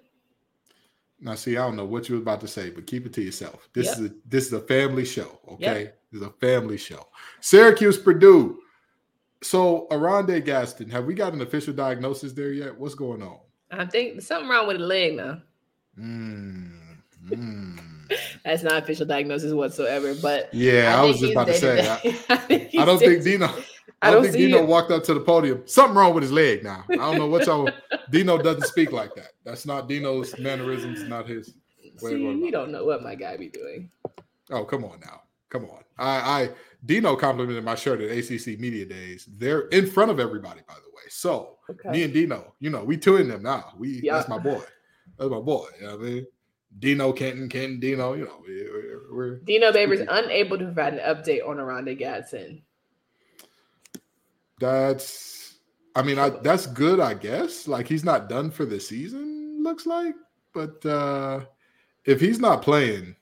[1.23, 3.23] Now, see, I don't know what you was about to say, but keep it to
[3.23, 3.69] yourself.
[3.75, 3.99] This Yep.
[3.99, 5.39] is a this is a family show.
[5.49, 6.01] Okay, Yep.
[6.13, 7.07] this is a family show.
[7.41, 8.60] Syracuse, Purdue.
[9.43, 12.79] So, Oronde Gadsden, have we got an official diagnosis there yet?
[12.79, 13.39] What's going on?
[13.71, 15.41] I think something wrong with the leg now.
[15.99, 16.73] Mm,
[17.29, 17.81] mm.
[18.45, 20.15] That's not official diagnosis whatsoever.
[20.15, 21.89] But Yeah, I, was just about to say.
[21.89, 22.19] I.
[22.29, 23.47] I, I don't think Dino.
[23.47, 24.67] I I don't, don't think Dino it.
[24.67, 25.63] walked up to the podium.
[25.67, 26.85] Something wrong with his leg now.
[26.91, 27.71] I don't know what y'all.
[28.11, 29.33] Dino doesn't speak like that.
[29.45, 31.03] That's not Dino's mannerisms.
[31.05, 31.55] Not his.
[32.03, 33.91] way See, we don't know what my guy be doing.
[34.51, 35.23] Oh, come on now.
[35.51, 35.83] Come on.
[35.99, 36.51] I, I
[36.87, 39.29] Dino complimented my shirt at ACC Media Days.
[39.37, 41.03] They're in front of everybody, by the way.
[41.11, 41.91] So Okay.
[41.91, 43.73] me and Dino, you know, we two in them now.
[43.77, 44.15] We Yeah.
[44.17, 44.63] that's my boy.
[45.19, 45.67] That's my boy.
[45.81, 46.27] You know what I mean?
[46.79, 51.01] Dino Kenton, Kenton, Dino, you know, we- we're, we're Dino Babers unable to provide an
[51.17, 52.63] update on Oronde Gadsden.
[54.61, 55.59] that's
[55.97, 57.67] I mean, I that's good, I guess.
[57.67, 60.15] Like he's not done for the season, looks like.
[60.55, 61.45] But uh
[62.05, 63.17] if he's not playing,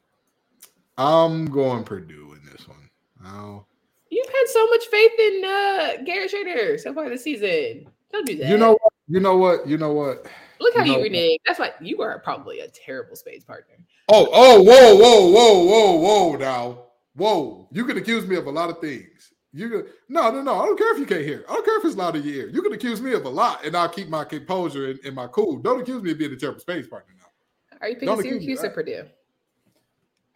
[0.99, 2.91] I'm going Purdue in this one.
[3.25, 3.67] I'll
[4.11, 7.87] You've had so much faith in uh, Garrett Shrader so far this season.
[8.13, 8.49] Don't do that.
[8.49, 8.93] You know what?
[9.07, 9.69] You know what?
[9.69, 10.27] You know what?
[10.61, 11.41] look how you you, know- renege.
[11.47, 13.77] That's why you are probably a terrible spades partner.
[14.11, 16.37] Oh, oh, whoa, whoa, whoa, whoa, whoa!
[16.37, 16.85] Now,
[17.15, 17.69] whoa!
[17.71, 19.33] You can accuse me of a lot of things.
[19.53, 20.61] You can no, no, no.
[20.61, 21.45] I don't care if you can't hear.
[21.49, 22.49] I don't care if it's loud in your ear.
[22.49, 25.27] You can accuse me of a lot, and I'll keep my composure and, and my
[25.29, 25.59] cool.
[25.59, 27.79] Don't accuse me of being a terrible space partner now.
[27.81, 29.05] Are you picking Syracuse or Purdue?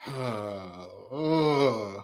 [1.12, 2.00] Uh,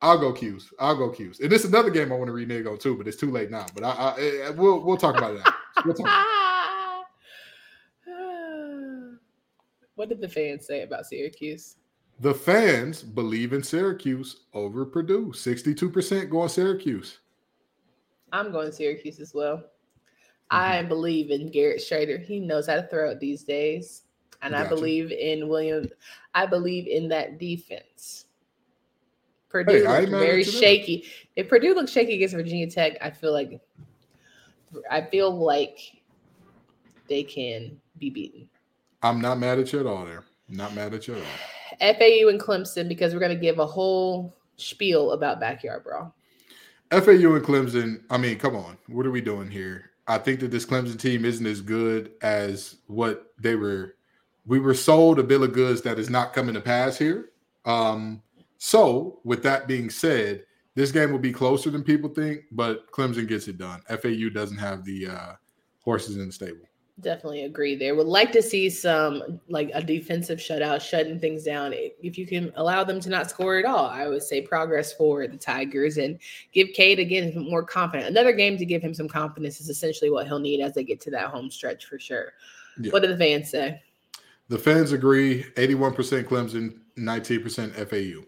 [0.00, 0.72] I'll go Q's.
[0.78, 1.40] I'll go Q's.
[1.40, 3.50] And this is another game I want to renege on too, but it's too late
[3.50, 3.66] now.
[3.74, 5.40] But I, I, I we'll we'll talk about it.
[5.44, 5.82] After.
[5.84, 7.04] We'll talk about
[8.06, 9.18] it.
[9.94, 11.76] what did the fans say about Syracuse?
[12.20, 15.32] The fans believe in Syracuse over Purdue.
[15.34, 17.18] Sixty-two percent going Syracuse.
[18.32, 19.56] I'm going Syracuse as well.
[19.56, 20.56] Mm-hmm.
[20.56, 22.24] I believe in Garrett Shrader.
[22.24, 24.02] He knows how to throw it these days.
[24.46, 25.88] And I believe in William.
[26.34, 28.26] I believe in that defense.
[29.48, 31.06] Purdue Hey, looked very shaky.
[31.34, 33.60] If Purdue looks shaky against Virginia Tech, I feel like
[34.90, 35.78] I feel like
[37.08, 38.48] they can be beaten.
[39.02, 40.04] I'm not mad at you at all.
[40.04, 41.94] There, not mad at you at all.
[41.94, 46.14] FAU and Clemson because we're going to give a whole spiel about backyard brawl.
[46.90, 48.02] FAU and Clemson.
[48.10, 49.90] I mean, come on, what are we doing here?
[50.08, 53.94] I think that this Clemson team isn't as good as what they were.
[54.46, 57.30] We were sold a bill of goods that is not coming to pass here.
[57.64, 58.22] Um,
[58.58, 60.44] so, with that being said,
[60.76, 63.82] this game will be closer than people think, but Clemson gets it done.
[63.88, 65.32] FAU doesn't have the uh,
[65.80, 66.66] horses in the stable.
[67.00, 67.94] Definitely agree there.
[67.94, 71.72] Would like to see some like a defensive shutout, shutting things down.
[71.74, 75.26] If you can allow them to not score at all, I would say progress for
[75.26, 76.18] the Tigers and
[76.52, 78.08] give Cade again more confidence.
[78.08, 81.00] Another game to give him some confidence is essentially what he'll need as they get
[81.02, 82.32] to that home stretch for sure.
[82.80, 82.92] Yeah.
[82.92, 83.82] What do the fans say?
[84.48, 88.20] The fans agree 81% Clemson, 19% FAU.
[88.20, 88.26] All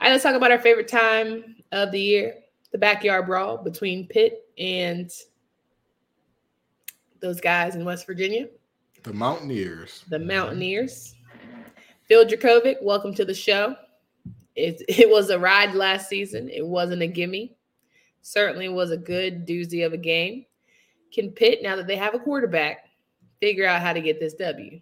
[0.00, 2.34] right, let's talk about our favorite time of the year
[2.72, 5.10] the backyard brawl between Pitt and
[7.20, 8.48] those guys in West Virginia,
[9.04, 10.04] The Mountaineers.
[10.08, 10.28] the mm-hmm.
[10.28, 11.14] Mountaineers.
[12.08, 13.76] Phil Jurkovec, welcome to the show.
[14.56, 17.54] It, it was a ride last season, it wasn't a gimme.
[18.22, 20.46] Certainly was a good doozy of a game.
[21.12, 22.86] Can Pitt, now that they have a quarterback,
[23.40, 24.80] figure out how to get this W?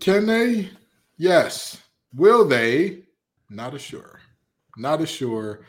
[0.00, 0.70] Can they?
[1.16, 1.82] Yes.
[2.14, 3.04] Will they?
[3.50, 4.20] Not as sure.
[4.76, 5.64] Not as sure.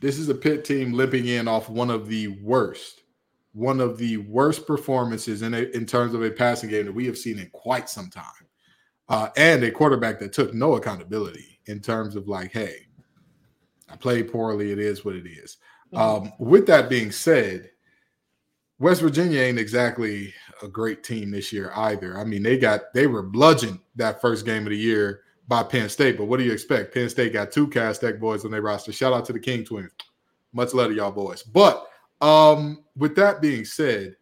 [0.00, 3.02] This is a pit team limping in off one of the worst,
[3.52, 7.06] one of the worst performances in a, in terms of a passing game that we
[7.06, 8.24] have seen in quite some time,
[9.08, 12.86] uh, and a quarterback that took no accountability in terms of like, hey,
[13.88, 14.72] I played poorly.
[14.72, 15.56] It is what it is.
[15.94, 17.70] Um, with that being said,
[18.78, 22.18] West Virginia ain't exactly a great team this year either.
[22.18, 25.88] I mean, they got they were bludgeoned that first game of the year by Penn
[25.88, 26.16] State.
[26.16, 26.94] But what do you expect?
[26.94, 28.92] Penn State got two Tech boys on their roster.
[28.92, 29.90] Shout out to the King twins.
[30.52, 31.42] Much love to y'all boys.
[31.42, 31.86] But
[32.20, 34.16] um, with that being said,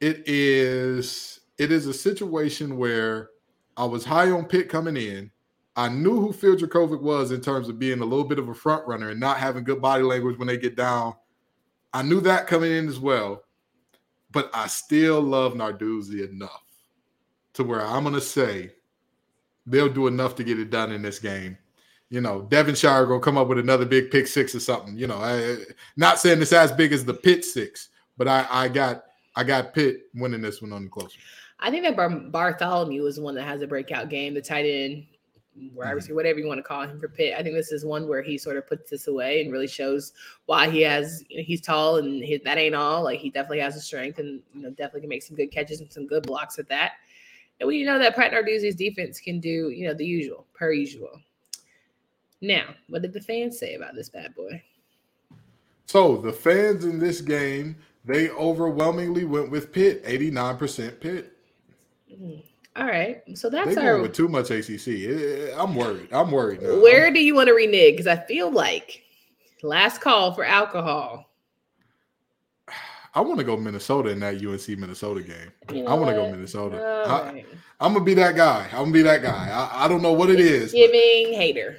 [0.00, 3.30] it is it is a situation where
[3.76, 5.30] I was high on Pitt coming in.
[5.74, 8.54] I knew who Phil Jurkovec was in terms of being a little bit of a
[8.54, 11.14] front runner and not having good body language when they get down.
[11.94, 13.42] I knew that coming in as well,
[14.32, 16.64] but I still love Narduzzi enough
[17.54, 18.72] to where I'm to say
[19.66, 21.56] they'll do enough to get it done in this game.
[22.12, 24.98] you know, Devonshire gonna come up with another big pick six or something.
[24.98, 25.56] You know, I,
[25.96, 29.72] not saying it's as big as the Pitt six, but I, I got I got
[29.72, 31.16] Pitt winning this one on the close.
[31.58, 34.66] I think that Bar- Bartholomew is the one that has a breakout game, the tight
[34.66, 35.06] end,
[35.74, 36.14] wherever, mm-hmm.
[36.14, 37.34] whatever you want to call him for Pitt.
[37.36, 40.12] I think this is one where he sort of puts this away and really shows
[40.46, 41.24] why he has.
[41.28, 43.02] You know, he's tall and he, that ain't all.
[43.02, 45.80] Like he definitely has the strength and you know definitely can make some good catches
[45.80, 46.92] and some good blocks at that.
[47.60, 51.20] And we know that Pat Narduzzi's defense can do you know the usual per usual.
[52.40, 54.62] Now, what did the fans say about this bad boy?
[55.86, 61.36] So the fans in this game, they overwhelmingly went with Pitt, 89% Pitt.
[62.10, 62.42] Mm,
[62.76, 63.22] all right.
[63.34, 64.88] So that's they our with too much ACC.
[64.88, 66.08] Eh, eh, I'm worried.
[66.12, 66.80] I'm worried now.
[66.80, 67.94] Where do you want to renege?
[67.94, 69.02] Because I feel like
[69.62, 71.28] last call for alcohol.
[73.14, 75.52] I want to go Minnesota in that UNC Minnesota game.
[75.70, 77.04] You know I want to go Minnesota.
[77.06, 77.44] I,
[77.84, 78.66] am gonna be that guy.
[78.72, 79.50] I'm gonna be that guy.
[79.50, 80.72] I, I don't know what it is.
[80.72, 81.76] Giving hater.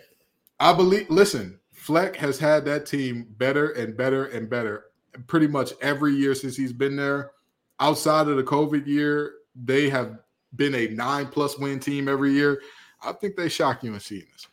[0.59, 1.09] I believe.
[1.09, 4.85] Listen, Fleck has had that team better and better and better
[5.25, 7.31] pretty much every year since he's been there.
[7.79, 10.19] Outside of the COVID year, they have
[10.55, 12.61] been a nine plus win team every year.
[13.03, 14.47] I think they shock you in seeing this.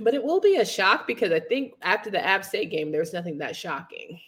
[0.00, 3.12] But it will be a shock because I think after the App State game, there's
[3.12, 4.20] nothing that shocking.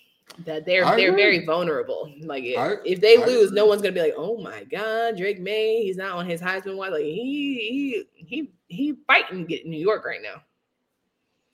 [0.44, 1.22] That they're I they're agree.
[1.22, 2.10] very vulnerable.
[2.22, 3.56] Like if, I, if they I lose, agree.
[3.56, 6.76] no one's gonna be like, "Oh my God, Drake Maye, he's not on his Heisman
[6.76, 10.42] watch." Like he he he he fighting get New York right now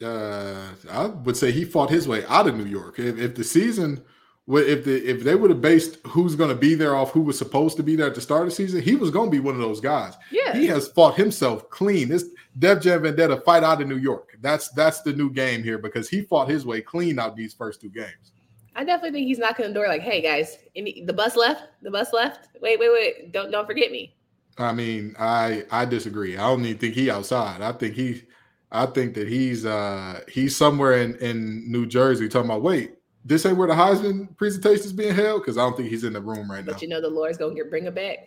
[0.05, 2.99] uh, I would say he fought his way out of New York.
[2.99, 4.03] If, if the season,
[4.49, 7.37] if the if they would have based who's going to be there off who was
[7.37, 9.41] supposed to be there at the start of the season, he was going to be
[9.41, 10.15] one of those guys.
[10.31, 12.09] Yeah, he has fought himself clean.
[12.09, 12.27] This
[12.59, 14.37] Def Jam Vendetta fight out of New York.
[14.41, 17.81] That's that's the new game here because he fought his way clean out these first
[17.81, 18.33] two games.
[18.77, 21.65] I definitely think he's knocking the door like, "Hey guys, any, the bus left.
[21.83, 22.49] The bus left.
[22.61, 23.33] Wait, wait, wait!
[23.33, 24.15] Don't don't forget me."
[24.59, 26.37] I mean, I I disagree.
[26.37, 27.63] I don't even think he outside.
[27.63, 28.23] I think he
[28.71, 32.96] I think that he's uh he's somewhere in in New Jersey talking about wait
[33.27, 36.13] this ain't where the Heisman presentation is being held because I don't think he's in
[36.13, 36.73] the room right now.
[36.73, 38.19] But you know the Lord's gonna get bring it back.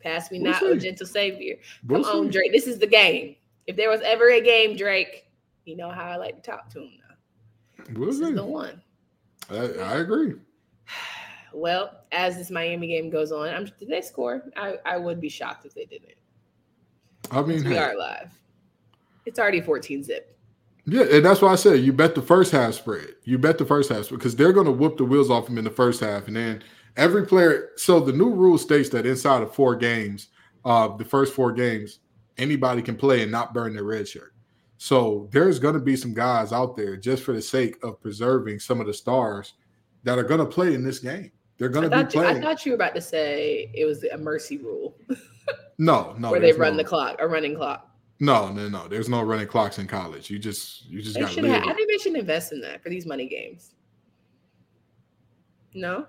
[0.00, 1.56] Pass me we'll not, oh gentle Savior.
[1.88, 2.52] Come on, Drake.
[2.52, 3.36] This is the game.
[3.66, 5.24] If there was ever a game, Drake,
[5.64, 7.84] you know how I like to talk to him now.
[7.94, 8.24] We'll this see.
[8.24, 8.82] is the one.
[9.50, 10.34] I, I agree.
[11.54, 14.42] Well, as this Miami game goes on, I'm did they score?
[14.56, 16.14] I, I would be shocked if they didn't.
[17.30, 18.32] I mean, we hey, are live.
[19.26, 20.34] It's already 14 zip.
[20.84, 23.14] Yeah, and that's why I said you bet the first half spread.
[23.24, 25.64] You bet the first half because they're going to whoop the wheels off them in
[25.64, 26.62] the first half, and then
[26.96, 27.70] every player.
[27.76, 30.28] So the new rule states that inside of four games,
[30.64, 32.00] uh, the first four games,
[32.38, 34.34] anybody can play and not burn their red shirt.
[34.78, 38.58] So there's going to be some guys out there just for the sake of preserving
[38.58, 39.54] some of the stars
[40.02, 41.30] that are going to play in this game.
[41.58, 42.36] They're going to be playing.
[42.36, 44.96] You, I thought you were about to say it was a mercy rule.
[45.78, 47.88] no, no, where they run no, the clock, a running clock.
[48.22, 48.86] No, no, no.
[48.86, 50.30] There's no running clocks in college.
[50.30, 51.36] You just you just got.
[51.36, 53.74] I think they should invest in that for these money games.
[55.74, 56.06] No.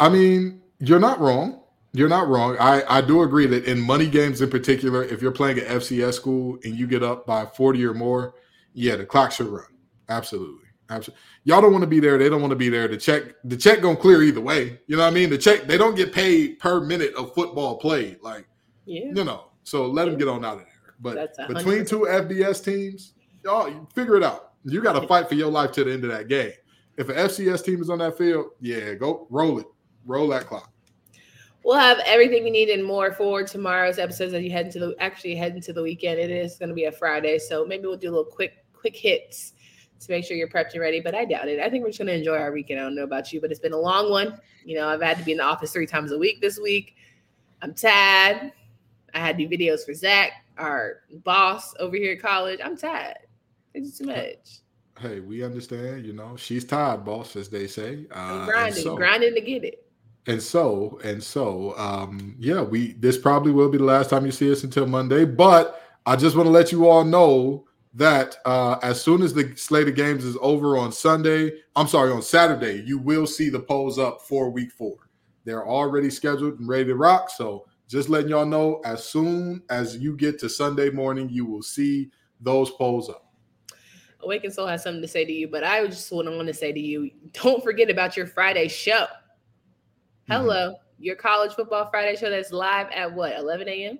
[0.00, 1.60] I mean, you're not wrong.
[1.92, 2.56] You're not wrong.
[2.58, 6.14] I, I do agree that in money games in particular, if you're playing at FCS
[6.14, 8.34] school and you get up by 40 or more,
[8.72, 9.66] yeah, the clock should run.
[10.08, 10.64] Absolutely.
[10.88, 11.20] Absolutely.
[11.44, 12.16] Y'all don't want to be there.
[12.16, 12.88] They don't want to be there.
[12.88, 14.80] The check, the check gonna clear either way.
[14.86, 15.28] You know what I mean?
[15.28, 18.22] The check, they don't get paid per minute of football played.
[18.22, 18.48] Like,
[18.86, 19.12] yeah.
[19.14, 20.94] you know, so let them get on out of there.
[21.00, 23.12] But between two FBS teams,
[23.44, 24.52] y'all figure it out.
[24.64, 26.52] You got to fight for your life to the end of that game.
[26.96, 29.66] If an FCS team is on that field, yeah, go roll it,
[30.04, 30.72] roll that clock.
[31.64, 34.96] We'll have everything you need and more for tomorrow's episodes as you head into the
[35.00, 36.18] actually head into the weekend.
[36.18, 38.96] It is going to be a Friday, so maybe we'll do a little quick quick
[38.96, 39.52] hits
[40.00, 41.00] to make sure you're prepped and ready.
[41.00, 41.60] But I doubt it.
[41.60, 42.80] I think we're just going to enjoy our weekend.
[42.80, 44.40] I don't know about you, but it's been a long one.
[44.64, 46.96] You know, I've had to be in the office three times a week this week.
[47.60, 48.52] I'm tired.
[49.14, 52.60] I had to do videos for Zach, our boss over here at college.
[52.62, 53.18] I'm tired.
[53.74, 54.60] It's too much.
[54.98, 56.04] Hey, we understand.
[56.04, 58.06] You know, she's tired, boss, as they say.
[58.10, 59.86] Uh, grinding, so, grinding to get it.
[60.26, 64.32] And so, and so, um, yeah, we this probably will be the last time you
[64.32, 65.24] see us until Monday.
[65.24, 69.56] But I just want to let you all know that uh, as soon as the
[69.56, 73.60] slate of games is over on Sunday, I'm sorry, on Saturday, you will see the
[73.60, 74.96] polls up for week four.
[75.44, 77.30] They're already scheduled and ready to rock.
[77.30, 81.62] So just letting y'all know as soon as you get to Sunday morning, you will
[81.62, 82.10] see
[82.40, 83.24] those polls up.
[84.20, 86.80] Awaken Soul has something to say to you, but I just want to say to
[86.80, 89.06] you don't forget about your Friday show.
[90.28, 91.02] Hello, mm-hmm.
[91.02, 93.98] your college football Friday show that's live at what, 11 a.m.?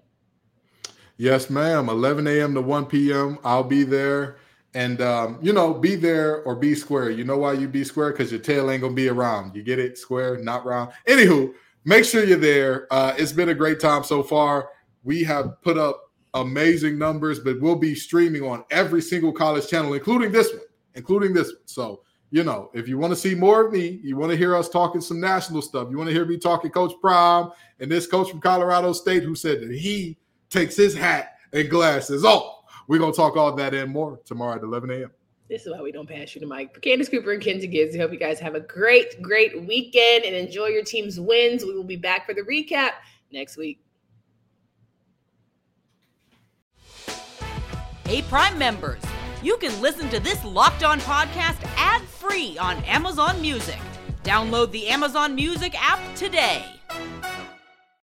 [1.16, 1.88] Yes, ma'am.
[1.88, 2.54] 11 a.m.
[2.54, 3.38] to 1 p.m.
[3.42, 4.36] I'll be there.
[4.74, 7.10] And, um, you know, be there or be square.
[7.10, 8.12] You know why you be square?
[8.12, 9.56] Because your tail ain't going to be around.
[9.56, 9.98] You get it?
[9.98, 10.92] Square, not round.
[11.08, 11.54] Anywho,
[11.88, 12.86] make sure you're there.
[12.92, 14.68] Uh, it's been a great time so far.
[15.04, 19.94] We have put up amazing numbers, but we'll be streaming on every single college channel,
[19.94, 20.62] including this one,
[20.94, 21.62] including this one.
[21.64, 24.54] So, you know, if you want to see more of me, you want to hear
[24.54, 27.48] us talking some national stuff, you want to hear me talking Coach Prime
[27.80, 30.18] and this coach from Colorado State who said that he
[30.50, 32.64] takes his hat and glasses off.
[32.86, 35.10] We're going to talk all that and more tomorrow at 11 a.m.
[35.48, 36.78] This is why we don't pass you the mic.
[36.82, 40.36] Candace Cooper and Kenzie Gibbs, I hope you guys have a great, great weekend and
[40.36, 41.64] enjoy your team's wins.
[41.64, 42.90] We will be back for the recap
[43.32, 43.80] next week.
[48.04, 49.02] Hey, Prime members,
[49.42, 53.78] you can listen to this locked on podcast ad free on Amazon Music.
[54.24, 56.77] Download the Amazon Music app today.